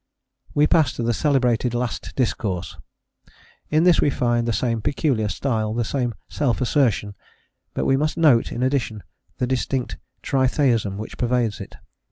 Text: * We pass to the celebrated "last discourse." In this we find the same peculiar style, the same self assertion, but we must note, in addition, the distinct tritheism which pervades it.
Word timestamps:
* 0.29 0.53
We 0.55 0.65
pass 0.65 0.91
to 0.93 1.03
the 1.03 1.13
celebrated 1.13 1.75
"last 1.75 2.15
discourse." 2.15 2.75
In 3.69 3.83
this 3.83 4.01
we 4.01 4.09
find 4.09 4.47
the 4.47 4.51
same 4.51 4.81
peculiar 4.81 5.29
style, 5.29 5.75
the 5.75 5.85
same 5.85 6.15
self 6.27 6.59
assertion, 6.59 7.13
but 7.75 7.85
we 7.85 7.97
must 7.97 8.17
note, 8.17 8.51
in 8.51 8.63
addition, 8.63 9.03
the 9.37 9.45
distinct 9.45 9.99
tritheism 10.23 10.95
which 10.97 11.19
pervades 11.19 11.61
it. 11.61 11.75